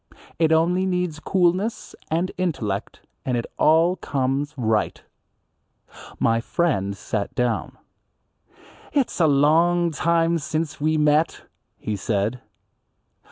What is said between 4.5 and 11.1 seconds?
right. My friend sat down. "It's a long time since we